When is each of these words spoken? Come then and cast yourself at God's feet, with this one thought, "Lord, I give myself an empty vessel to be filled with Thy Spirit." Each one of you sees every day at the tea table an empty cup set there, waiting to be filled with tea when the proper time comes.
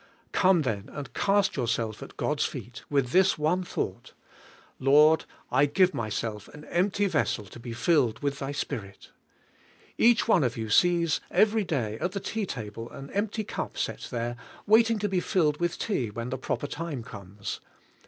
Come 0.31 0.63
then 0.63 0.89
and 0.91 1.13
cast 1.13 1.55
yourself 1.55 2.01
at 2.01 2.17
God's 2.17 2.45
feet, 2.45 2.81
with 2.89 3.11
this 3.11 3.37
one 3.37 3.63
thought, 3.63 4.13
"Lord, 4.79 5.25
I 5.51 5.67
give 5.67 5.93
myself 5.93 6.47
an 6.47 6.65
empty 6.65 7.05
vessel 7.05 7.45
to 7.45 7.59
be 7.59 7.71
filled 7.73 8.17
with 8.23 8.39
Thy 8.39 8.51
Spirit." 8.51 9.11
Each 9.99 10.27
one 10.27 10.43
of 10.43 10.57
you 10.57 10.71
sees 10.71 11.21
every 11.29 11.63
day 11.63 11.99
at 11.99 12.13
the 12.13 12.19
tea 12.19 12.47
table 12.47 12.89
an 12.89 13.11
empty 13.11 13.43
cup 13.43 13.77
set 13.77 14.07
there, 14.09 14.37
waiting 14.65 14.97
to 14.97 15.07
be 15.07 15.19
filled 15.19 15.59
with 15.59 15.77
tea 15.77 16.09
when 16.09 16.31
the 16.31 16.37
proper 16.39 16.65
time 16.65 17.03
comes. 17.03 17.59